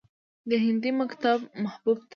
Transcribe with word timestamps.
د 0.49 0.51
هندي 0.65 0.91
مکتب 1.01 1.39
محبوب 1.63 1.97
ته 2.07 2.09